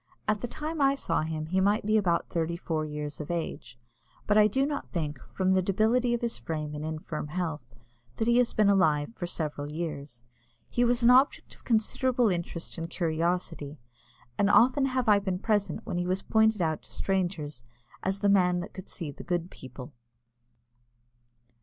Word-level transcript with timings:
At 0.27 0.41
the 0.41 0.47
time 0.47 0.81
I 0.81 0.95
saw 0.95 1.21
him, 1.21 1.45
he 1.45 1.61
might 1.61 1.85
be 1.85 1.95
about 1.95 2.27
thirty 2.31 2.57
four 2.57 2.83
years 2.87 3.21
of 3.21 3.29
age, 3.29 3.77
but 4.25 4.35
I 4.35 4.47
do 4.47 4.65
not 4.65 4.89
think, 4.91 5.19
from 5.31 5.51
the 5.51 5.61
debility 5.61 6.15
of 6.15 6.21
his 6.21 6.39
frame 6.39 6.73
and 6.73 6.83
infirm 6.83 7.27
health, 7.27 7.67
that 8.15 8.27
he 8.27 8.37
has 8.39 8.51
been 8.51 8.67
alive 8.67 9.13
for 9.15 9.27
several 9.27 9.69
years. 9.69 10.23
He 10.67 10.83
was 10.83 11.03
an 11.03 11.11
object 11.11 11.53
of 11.53 11.63
considerable 11.65 12.29
interest 12.29 12.79
and 12.79 12.89
curiosity, 12.89 13.77
and 14.39 14.49
often 14.49 14.85
have 14.87 15.07
I 15.07 15.19
been 15.19 15.37
present 15.37 15.85
when 15.85 15.99
he 15.99 16.07
was 16.07 16.23
pointed 16.23 16.63
out 16.63 16.81
to 16.81 16.89
strangers 16.91 17.63
as 18.01 18.21
"the 18.21 18.27
man 18.29 18.59
that 18.61 18.73
could 18.73 18.89
see 18.89 19.11
the 19.11 19.23
good 19.23 19.51
people." 19.51 19.93